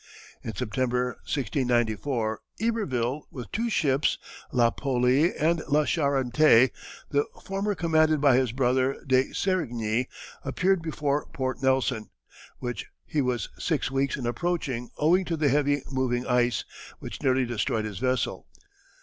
In 0.41 0.55
September, 0.55 1.09
1694, 1.29 2.39
Iberville, 2.59 3.27
with 3.29 3.51
two 3.51 3.69
ships, 3.69 4.17
la 4.51 4.71
Poli 4.71 5.35
and 5.35 5.61
la 5.67 5.85
Charante, 5.85 6.71
the 7.11 7.23
former 7.45 7.75
commanded 7.75 8.19
by 8.19 8.35
his 8.35 8.51
brother, 8.51 8.97
de 9.05 9.31
Serigny, 9.31 10.07
appeared 10.43 10.81
before 10.81 11.27
Port 11.27 11.61
Nelson, 11.61 12.09
which 12.57 12.87
he 13.05 13.21
was 13.21 13.49
six 13.59 13.91
weeks 13.91 14.17
in 14.17 14.25
approaching 14.25 14.89
owing 14.97 15.23
to 15.23 15.37
the 15.37 15.49
heavy 15.49 15.83
moving 15.91 16.25
ice, 16.25 16.65
which 16.97 17.21
nearly 17.21 17.45
destroyed 17.45 17.85
his 17.85 17.99
vessel. 17.99 18.47